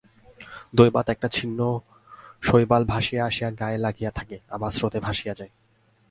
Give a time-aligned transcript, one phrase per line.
[0.75, 1.59] দৈবাৎ একটা ছিন্ন
[2.41, 5.51] শৈবাল ভাসিয়া আসিয়া গায়ে লাগিয়া থাকে, আবার স্রোতে ভাসিয়া যায়।